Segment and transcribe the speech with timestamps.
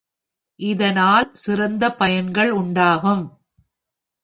[0.59, 3.23] இதனால் சிறந்த பயன்கள் உண்டாகும்.